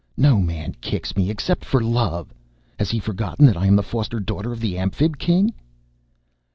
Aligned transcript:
"No 0.17 0.39
man 0.41 0.73
kicks 0.81 1.15
me 1.15 1.29
except 1.29 1.63
for 1.63 1.79
love. 1.79 2.33
Has 2.79 2.89
he 2.89 2.97
forgotten 2.97 3.45
that 3.45 3.55
I 3.55 3.67
am 3.67 3.75
the 3.75 3.83
foster 3.83 4.19
daughter 4.19 4.51
of 4.51 4.59
the 4.59 4.75
Amphib 4.75 5.19
King?" 5.19 5.53